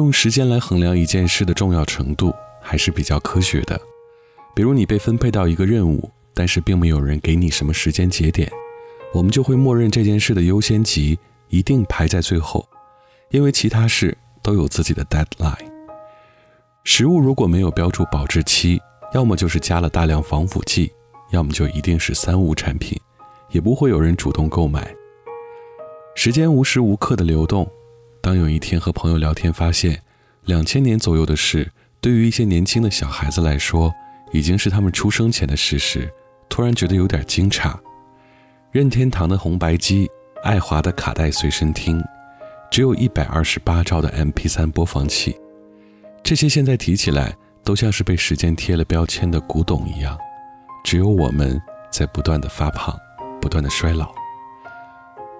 [0.00, 3.78] 用时间来衡量一件事的重要程度还是比较科学的。
[4.54, 8.50] 比如你被分配到一个任务，但是并没有人给你什么时间节点，
[9.12, 12.66] 我们就会默认这件事的优先级一定排在最后，
[13.30, 15.70] 因为其他事都有自己的 deadline。
[16.82, 18.80] 食物如果没有标注保质期，
[19.12, 20.90] 要么就是加了大量防腐剂，
[21.30, 22.98] 要么就一定是三无产品，
[23.50, 24.94] 也不会有人主动购买。
[26.14, 27.70] 时间无时无刻的流动，
[28.22, 30.02] 当有一天和朋友聊天，发现
[30.44, 31.70] 两千年左右的事，
[32.00, 33.92] 对于一些年轻的小孩子来说，
[34.32, 36.12] 已经是他们出生前的事实，
[36.48, 37.74] 突然觉得有点惊诧。
[38.70, 40.08] 任天堂的红白机，
[40.44, 42.02] 爱华的卡带随身听，
[42.70, 45.34] 只有一百二十八兆的 MP3 播放器，
[46.22, 50.16] 这些现在提起来都像是被时间贴了标签的古董一样，
[50.84, 51.60] 只有我们
[51.90, 52.96] 在不断的发胖，
[53.40, 54.12] 不断的衰老。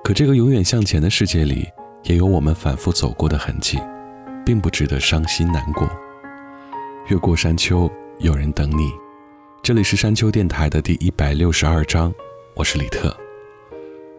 [0.02, 1.68] 可这个永远向前的世界里，
[2.04, 3.78] 也有我们反复走过的痕迹，
[4.44, 5.88] 并不值得伤心难过。
[7.08, 8.90] 越过山丘，有人等你。
[9.62, 12.12] 这里是山丘电台的第一百六十二章，
[12.54, 13.14] 我是李特。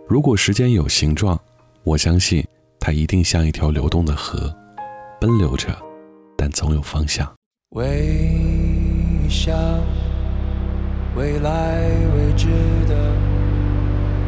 [0.08, 1.40] 如果时间有形状，
[1.84, 2.46] 我相信
[2.80, 4.54] 它一定像一条流动的河，
[5.20, 5.76] 奔流着，
[6.38, 7.28] 但总有方向。
[7.72, 8.20] 微
[9.28, 9.54] 笑，
[11.16, 11.80] 未来
[12.16, 12.48] 未知
[12.88, 13.16] 的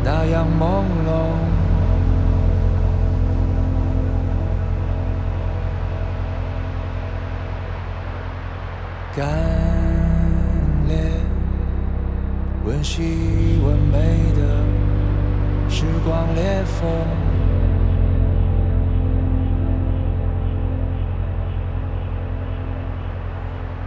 [0.03, 1.52] 那样朦胧。
[9.15, 9.27] 干
[10.87, 10.97] 裂，
[12.65, 14.41] 温习完美的
[15.69, 16.89] 时光裂缝。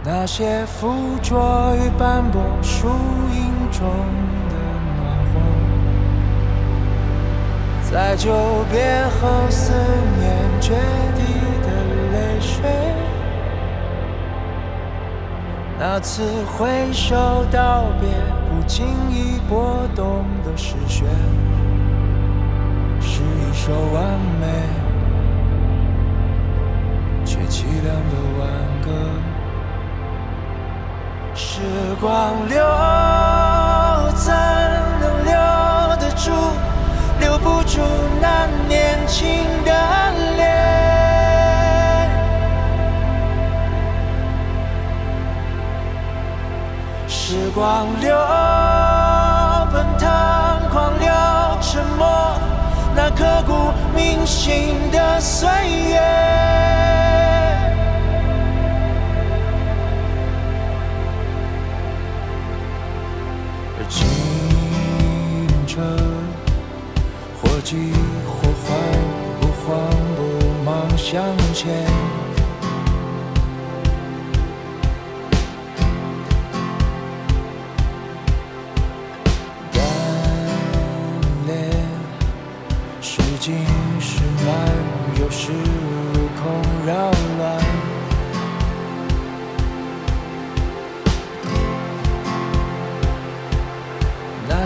[0.05, 3.81] 那些附着于斑驳树荫中
[4.47, 4.55] 的
[4.95, 5.35] 暖和，
[7.91, 8.31] 在久
[8.71, 9.73] 别后思
[10.17, 10.73] 念决
[11.17, 11.19] 堤
[11.63, 11.67] 的
[12.13, 12.63] 泪水，
[15.79, 16.23] 那次
[16.57, 17.15] 挥手
[17.51, 18.09] 道别
[18.49, 21.07] 不经意拨动的视线，
[22.99, 24.47] 是一首完美
[27.23, 28.49] 却凄凉的挽
[28.81, 28.89] 歌。
[31.35, 31.61] 时
[32.01, 32.57] 光流，
[47.57, 48.15] 光流，
[49.73, 50.07] 奔腾
[50.69, 51.09] 狂流，
[51.59, 52.05] 沉默
[52.95, 55.49] 那刻骨铭心的岁
[55.89, 55.97] 月。
[63.79, 64.05] 而清
[65.65, 65.81] 澈，
[67.41, 67.91] 或急
[68.29, 68.77] 或缓，
[69.41, 69.81] 不慌
[70.15, 70.21] 不
[70.63, 71.25] 忙向
[71.55, 71.96] 前。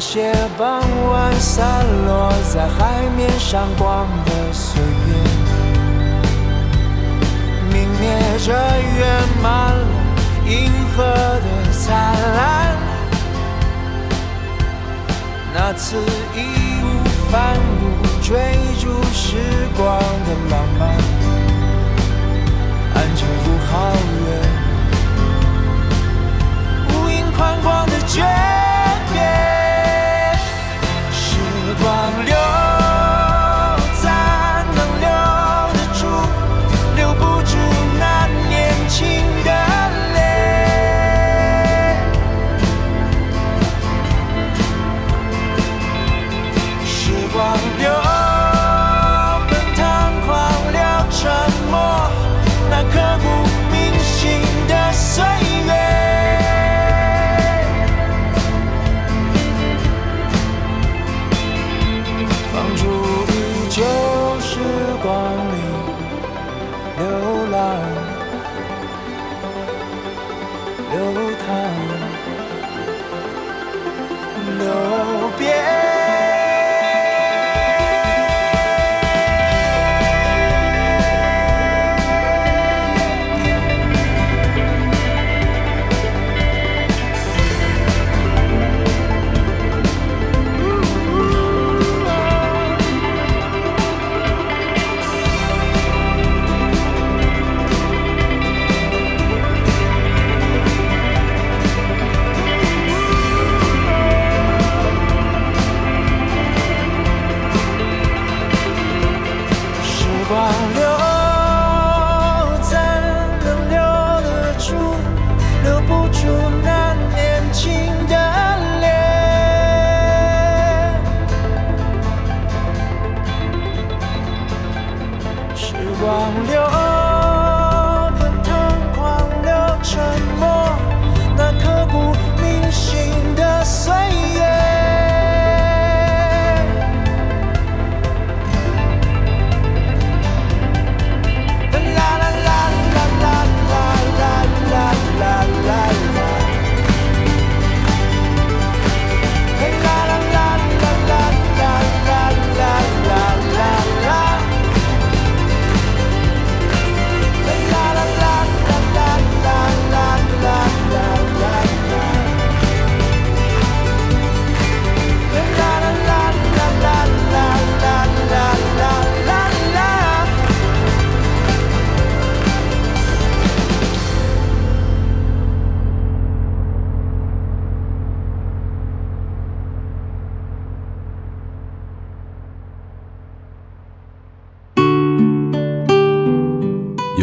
[0.03, 0.81] 那些傍
[1.11, 5.13] 晚散落在海面上光的岁月，
[7.71, 8.51] 明灭着
[8.97, 9.85] 圆满了
[10.47, 11.85] 银河的灿
[12.35, 12.75] 烂。
[15.53, 15.97] 那次
[16.35, 16.39] 义
[16.81, 16.85] 无
[17.31, 17.83] 反顾
[18.23, 18.33] 追
[18.79, 19.37] 逐时
[19.77, 19.85] 光
[20.25, 20.81] 的浪漫，
[22.95, 23.71] 安静如皓
[24.17, 24.25] 月，
[26.89, 28.25] 无垠宽广的绝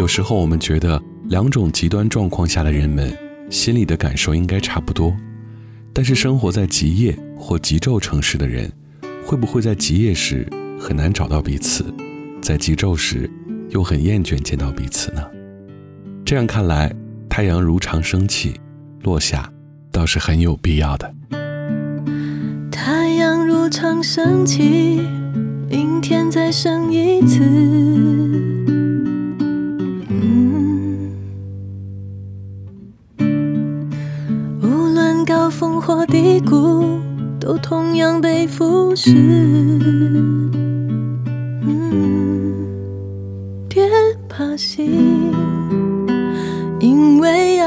[0.09, 3.15] 时候我们觉得两种极端状况下的人们
[3.49, 5.15] 心里的感受应该差不多，
[5.93, 8.69] 但是生活在极夜或极昼城市的人，
[9.23, 10.45] 会不会在极夜时
[10.79, 11.85] 很难找到彼此，
[12.41, 13.29] 在极昼时
[13.69, 15.21] 又很厌倦见到彼此呢？
[16.25, 16.91] 这样看来，
[17.29, 18.59] 太阳如常升起，
[19.03, 19.51] 落下，
[19.91, 21.13] 倒是很有必要的。
[22.71, 25.01] 太阳如常升起，
[25.69, 28.08] 明天再升一次。
[35.79, 36.99] 或低谷，
[37.39, 39.13] 都同样被腐蚀。
[41.63, 42.65] 嗯，
[43.69, 43.89] 别
[44.27, 45.31] 怕心，
[46.79, 47.58] 因为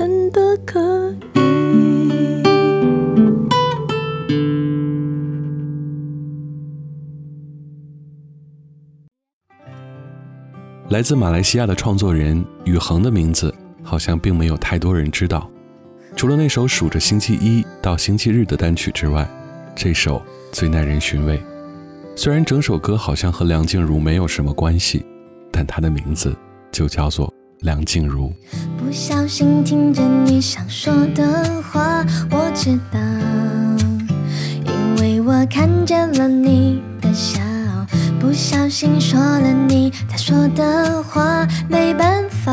[0.00, 0.80] 真的可
[1.34, 1.40] 以。
[10.88, 15.46] 来自马来西亚的创作人宇恒的名字好像并没有太多人知道，
[16.16, 19.28] 除了那首数着星期一到星期日的单曲之外，
[19.76, 21.38] 这首最耐人寻味。
[22.16, 25.04] 虽然整首歌好像和梁静茹没有什么关系，
[25.52, 26.34] 但她的名字
[26.72, 28.32] 就叫做梁静茹。
[28.90, 32.98] 不小心听见你想说的话，我知道，
[34.66, 37.40] 因为我看见了你的笑。
[38.18, 42.52] 不小心说了你他说的话，没办法，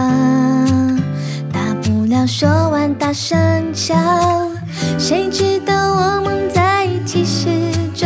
[1.52, 3.96] 大不了说完大声笑。
[5.00, 7.48] 谁知道我们在一起是
[7.96, 8.06] 这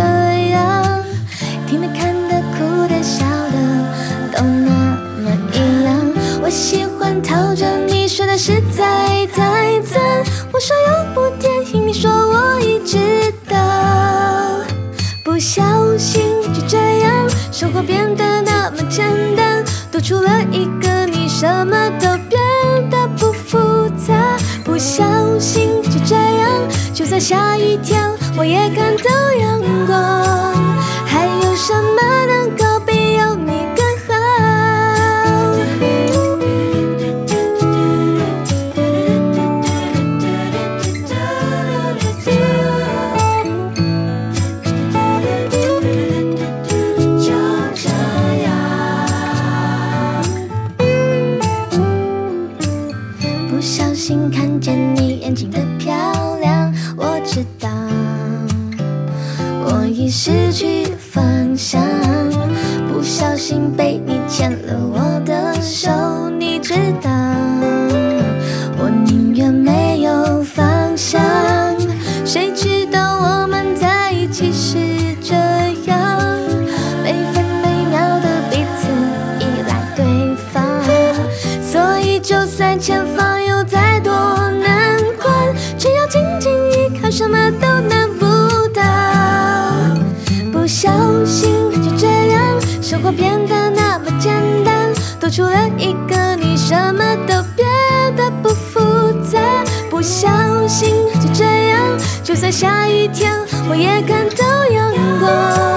[0.52, 1.04] 样，
[1.68, 3.58] 听的、看的、哭的、笑的，
[4.32, 4.72] 都那
[5.20, 5.94] 么一样。
[6.42, 7.51] 我喜欢套着你
[8.22, 10.00] 说的实在太赞。
[10.54, 13.58] 我说有部电影，你说我已知道，
[15.26, 15.64] 不小
[15.98, 16.22] 心
[16.54, 17.28] 就这样。
[17.52, 22.40] 生活变得那么简单，多出了一个你，什么都变
[22.92, 23.58] 得不复
[23.98, 24.14] 杂。
[24.64, 25.04] 不小
[25.40, 26.48] 心就这样，
[26.94, 29.31] 就算下雨天，我也看到
[95.32, 97.66] 除了一个你，什么都变
[98.18, 98.82] 得不复
[99.24, 99.40] 杂。
[99.90, 100.28] 不小
[100.68, 101.80] 心就这样，
[102.22, 103.34] 就算下雨天，
[103.70, 105.71] 我也看到阳光。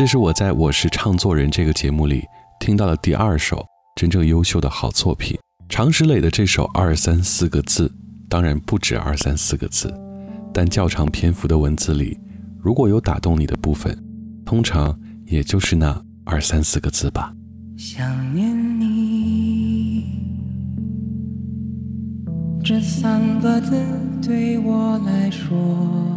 [0.00, 2.24] 这是我在《我是唱作人》这个节目里
[2.58, 3.62] 听到的第二首
[3.96, 5.38] 真正优秀的好作品。
[5.68, 7.92] 常石磊的这首二三四个字，
[8.26, 9.92] 当然不止二三四个字，
[10.54, 12.18] 但较长篇幅的文字里，
[12.58, 13.94] 如果有打动你的部分，
[14.46, 17.34] 通常也就是那二三四个字吧。
[17.76, 20.06] 想念你
[22.64, 23.78] 这三个字
[24.26, 26.16] 对我来说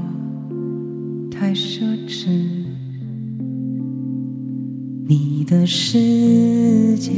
[1.29, 2.52] 太奢侈，
[5.45, 7.11] 你的世界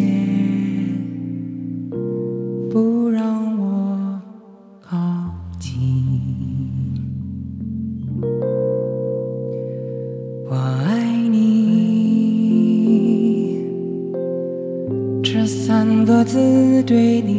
[2.71, 4.19] 不让我
[4.81, 4.97] 靠
[5.59, 5.71] 近。
[10.49, 11.99] 我爱你，
[15.21, 17.34] 这三个字对你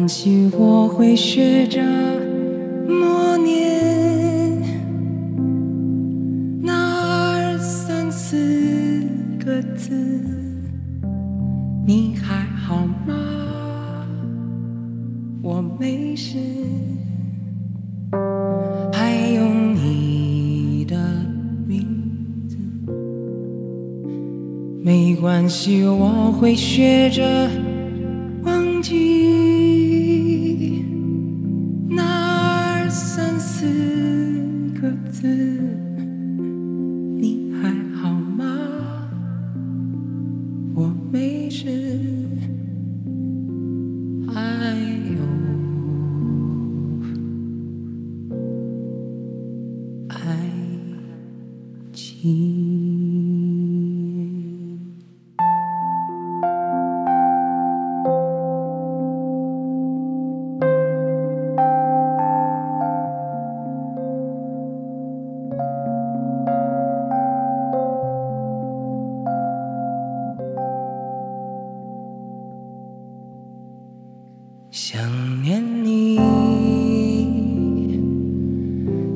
[0.00, 1.82] 没关系，我会学着
[2.88, 4.62] 默念
[6.62, 9.06] 那二三四
[9.44, 9.90] 个字。
[11.84, 13.14] 你还好吗？
[15.42, 16.38] 我没事。
[18.90, 20.96] 还有你的
[21.66, 21.86] 名
[22.48, 22.56] 字，
[24.82, 27.22] 没关系，我会学着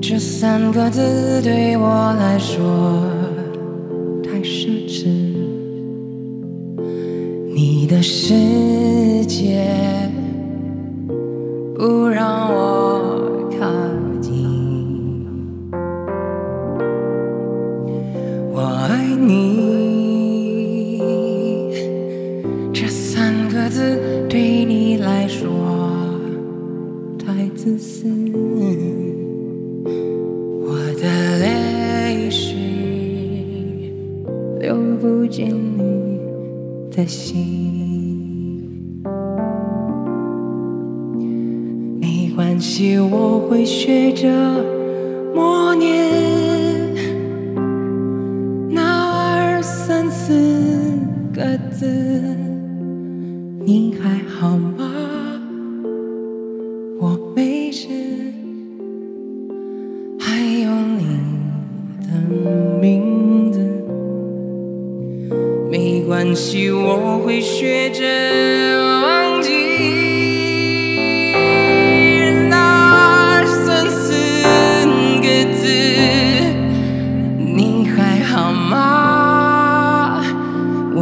[0.06, 3.02] 这三个字对我来说
[4.22, 5.06] 太奢侈，
[7.54, 8.34] 你的世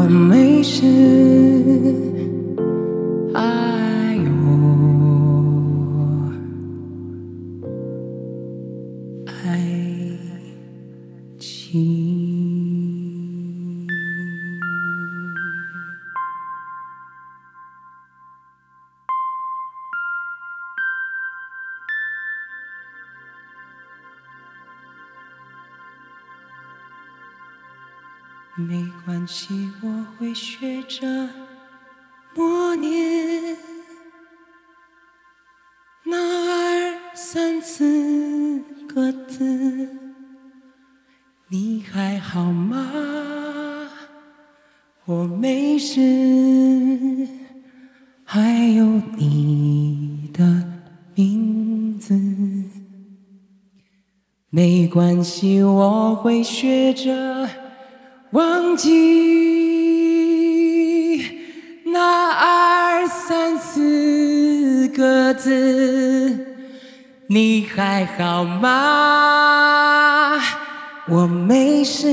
[0.02, 1.41] 我没事。
[29.04, 31.28] 关系，我会学着
[32.36, 33.56] 默念
[36.04, 39.88] 那二三四个字。
[41.48, 43.90] 你还好吗？
[45.04, 46.00] 我没事。
[48.24, 48.84] 还有
[49.16, 50.64] 你的
[51.14, 52.14] 名字。
[54.48, 57.31] 没关系，我会学着
[58.32, 58.92] 忘记
[61.84, 66.46] 那二三四个字。
[67.28, 70.38] 你还好吗？
[71.08, 72.08] 我没事。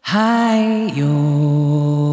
[0.00, 0.58] 还
[0.94, 2.07] 有。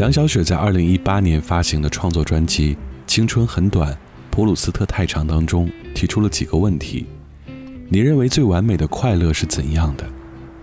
[0.00, 2.74] 梁晓雪在二零一八年发行的创作专辑
[3.06, 3.94] 《青春很短，
[4.30, 7.04] 普鲁斯特太长》当中提出了几个问题：
[7.86, 10.10] 你认为最完美的快乐是怎样的？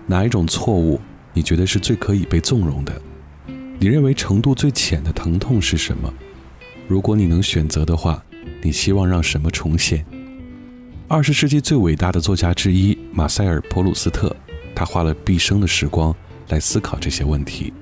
[0.08, 1.00] 哪一种错误
[1.32, 3.00] 你觉得是最可以被纵容的？
[3.78, 6.12] 你认为程度最浅的疼痛是什么？
[6.88, 8.20] 如果你能选择的话，
[8.60, 10.04] 你希望让什么重现？
[11.06, 14.34] 二十世纪最伟大的作家之一马塞尔·普鲁斯特，
[14.74, 16.12] 他花了毕生的时光
[16.48, 17.72] 来思考这些问题。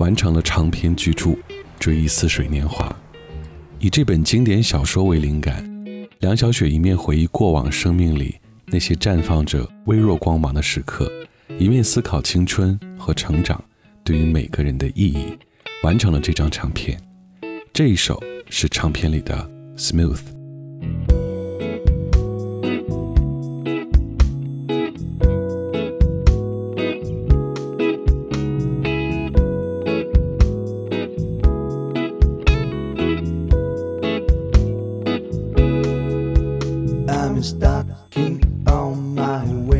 [0.00, 1.26] 完成了长篇巨著
[1.78, 2.88] 《追忆似水年华》，
[3.78, 5.62] 以这本经典小说为灵感，
[6.20, 8.34] 梁晓雪一面回忆过往生命里
[8.68, 11.12] 那些绽放着微弱光芒的时刻，
[11.58, 13.62] 一面思考青春和成长
[14.02, 15.36] 对于每个人的意义，
[15.82, 16.98] 完成了这张唱片。
[17.70, 19.46] 这一首是唱片里的
[19.78, 20.16] 《Smooth》。
[37.30, 37.86] time is stuck
[38.66, 39.79] on my way.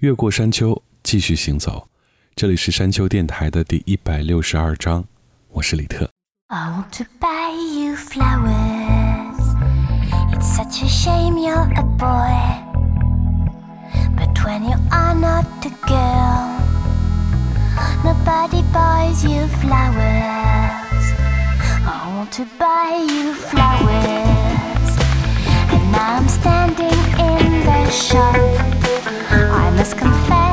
[0.00, 1.86] 越过山丘，继续行走。
[2.34, 5.04] 这里是山丘电台的第一百六十二章，
[5.50, 6.08] 我是李特。
[6.46, 9.36] I want to buy you flowers.
[10.32, 12.32] It's such a shame you're a boy.
[14.16, 16.48] But when you are not a girl,
[18.02, 21.12] nobody buys you flowers.
[21.84, 24.96] I want to buy you flowers.
[25.70, 28.79] And now I'm standing in the shop.
[28.92, 30.49] I must confess,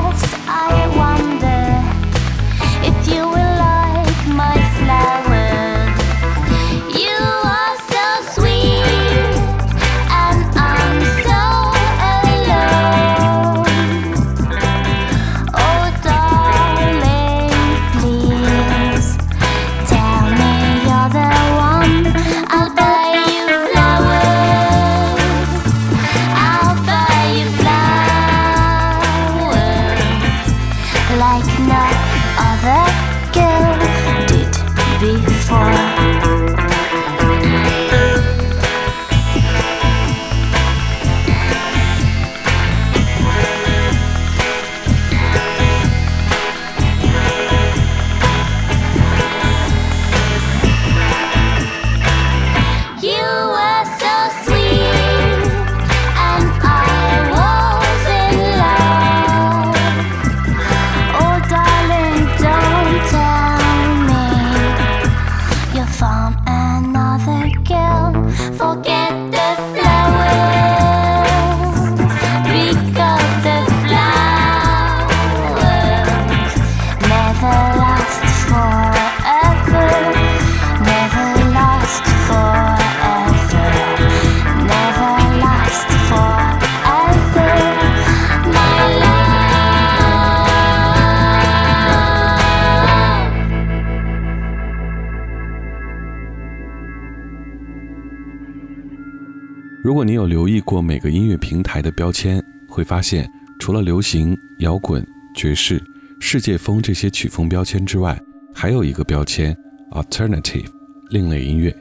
[99.98, 103.28] 如果你有留意过每个音乐平台的标签，会发现
[103.60, 105.04] 除了流行、摇滚、
[105.36, 105.84] 爵士、
[106.20, 108.16] 世界风这些曲风标签之外，
[108.54, 109.58] 还有一个标签
[109.94, 110.68] “alternative”（
[111.10, 111.76] 另类音乐）。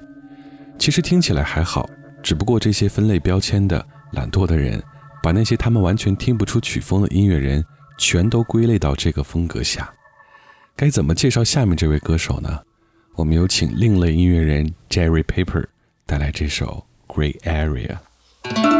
[0.81, 1.91] 其实听起来还好，
[2.23, 4.83] 只不过这些分类标签的懒惰的人，
[5.23, 7.63] 把那些他们完全听不出曲风的音乐人，
[7.99, 9.93] 全都归类到这个风格下。
[10.75, 12.61] 该怎么介绍下面这位歌手呢？
[13.15, 15.67] 我们有请另类音乐人 Jerry Paper
[16.07, 16.87] 带来这首。
[17.09, 17.97] gray area.
[18.55, 18.76] ...2006 年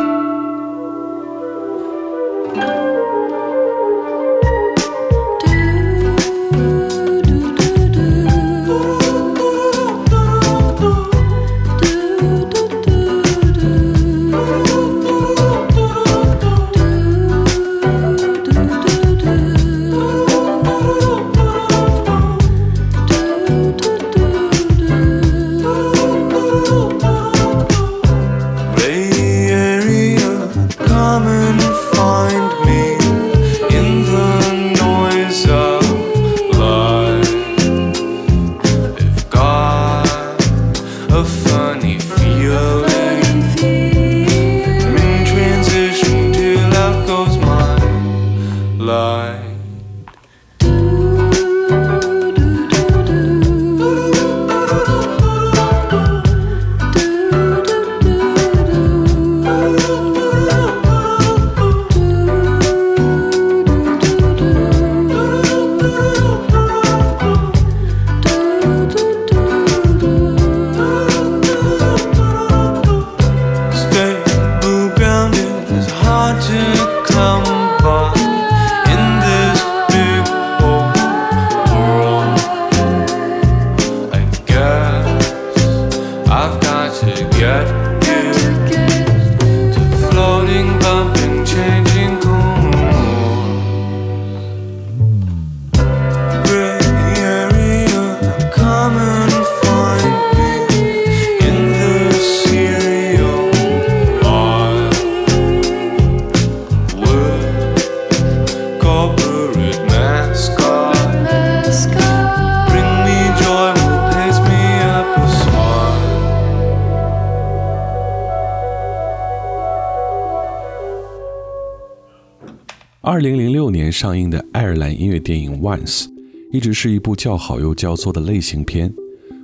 [123.97, 126.05] 上映的爱尔兰音乐电影《Once》
[126.53, 128.93] 一直是一部叫好又叫座的类型片，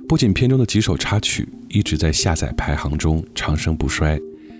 [0.07, 4.13] 不仅片中的几首插曲一直在下载排行中长盛不衰，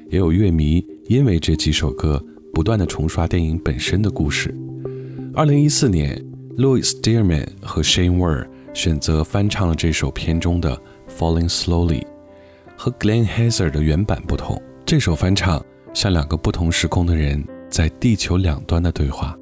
[0.10, 2.19] 也有乐迷因为这几首歌
[2.56, 4.51] 不断的重刷电影本身的故事。
[5.36, 6.25] 2014年
[6.58, 10.75] ，Louis Stearman 和 Shane War 选择翻唱了这首片中的
[11.15, 12.01] 《Falling Slowly》，
[12.75, 19.38] 和 Glenn Hazard 的原版不同，这首翻唱像两个不同时空的人在地球两端的对话。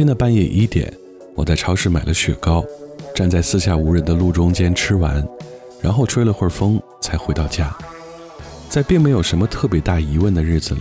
[0.00, 0.90] 天的半夜一点，
[1.34, 2.64] 我在超市买了雪糕，
[3.14, 5.22] 站在四下无人的路中间吃完，
[5.82, 7.70] 然后吹了会儿风，才回到家。
[8.70, 10.80] 在并没有什么特别大疑问的日子里，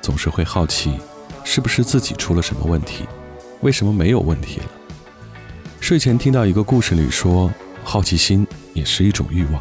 [0.00, 1.00] 总是会好奇，
[1.42, 3.06] 是不是自己出了什么问题？
[3.62, 4.66] 为什么没有问题了？
[5.80, 9.60] 睡前听到一个故事里说，好奇心也是一种欲望，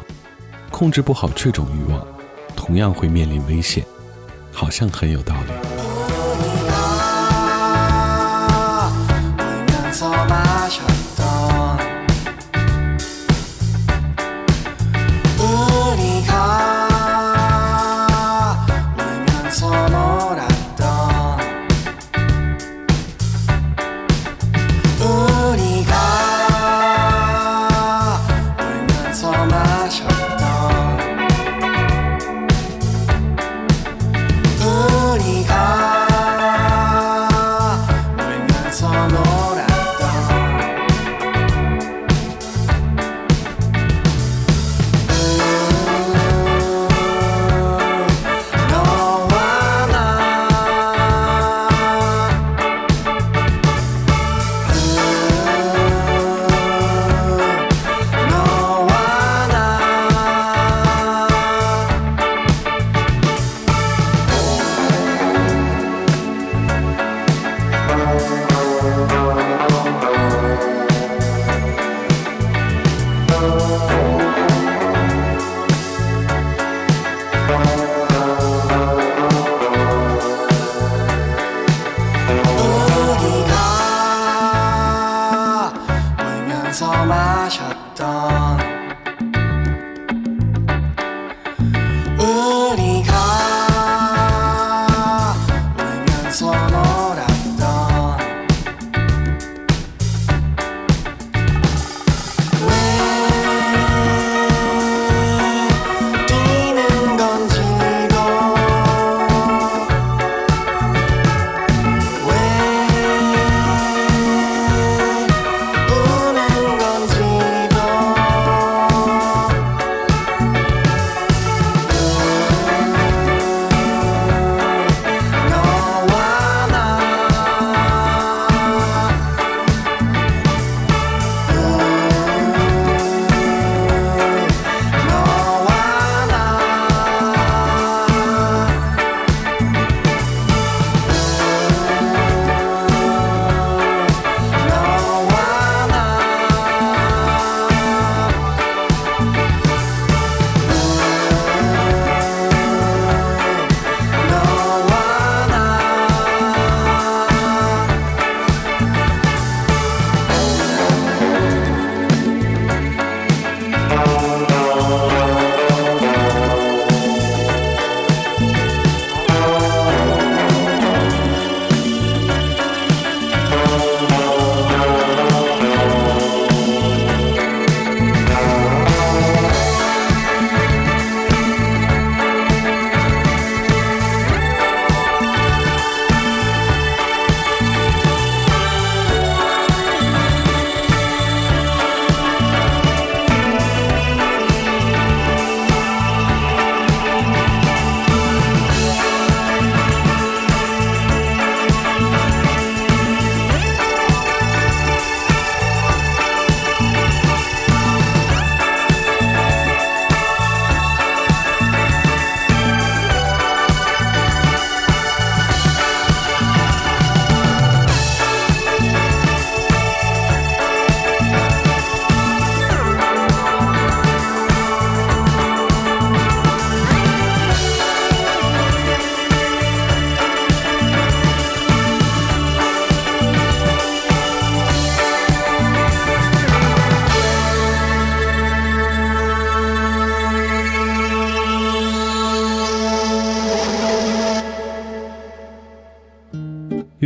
[0.69, 2.05] 控制不好这种欲望，
[2.55, 3.83] 同样会面临危险，
[4.51, 5.78] 好像很有道理。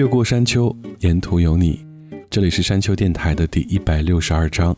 [0.03, 1.79] 越过山丘，沿途有你。
[2.29, 4.75] 这里是山丘电台的第一百六十二章。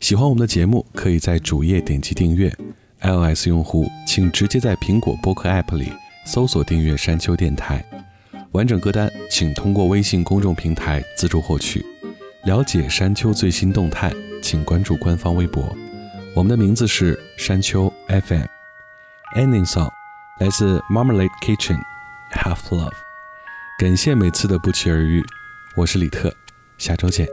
[0.00, 2.54] 喜欢我们的节目，可以在主页点击订阅。
[3.00, 5.90] iOS 用户请直接在苹果播客 App 里
[6.26, 7.82] 搜索订阅山丘电台。
[8.52, 11.82] 完整歌单请通过微信公众平台自助获取。
[12.44, 14.12] 了解山丘最新动态，
[14.42, 15.74] 请关注官方微博。
[16.34, 18.44] 我们的名字是山丘 FM。
[19.36, 19.88] Ending song
[20.38, 21.80] 来自 Marmalade Kitchen
[22.30, 23.05] Half Love。
[23.77, 25.23] 感谢每次的不期而遇，
[25.75, 26.31] 我是李特，
[26.77, 27.27] 下周见。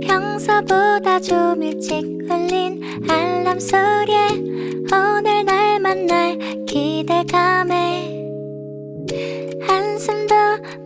[0.00, 4.28] 평소보다 좀 일찍 울린 알람 소리에
[4.90, 6.36] 오늘 날 만날
[6.66, 7.95] 기대감에
[9.67, 10.35] 한숨도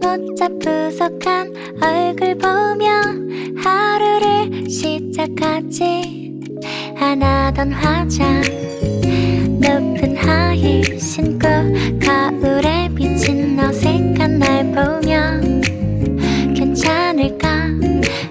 [0.01, 2.89] 못 잡부족한 얼굴 보며
[3.55, 6.39] 하루를 시작하지
[6.95, 8.41] 하나던 화장.
[9.59, 11.47] 높은 하이 신고
[12.01, 15.39] 거울에 비친 어색한 날 보며
[16.55, 17.67] 괜찮을까?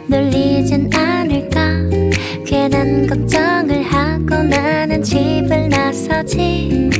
[0.09, 1.61] 놀리진 않을까?
[2.44, 6.90] 괜한 걱정을 하고 나는 집을 나서지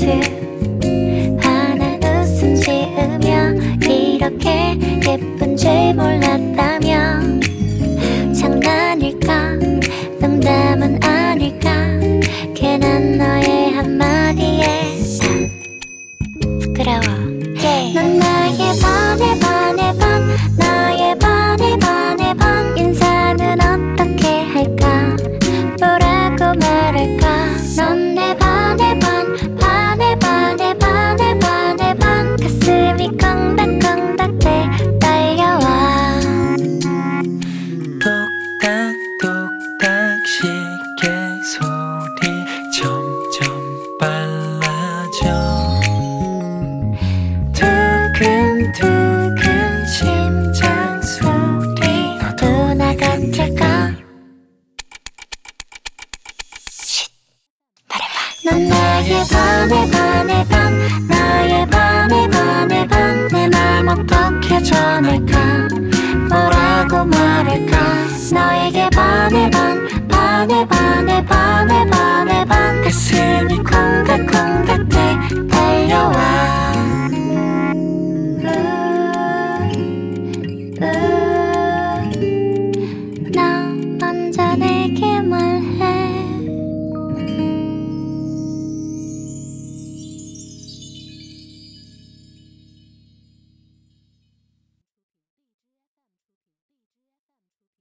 [0.00, 0.39] tears.